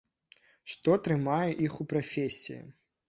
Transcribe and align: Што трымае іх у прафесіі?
Што 0.71 0.95
трымае 1.07 1.51
іх 1.67 1.77
у 1.85 1.87
прафесіі? 1.93 2.61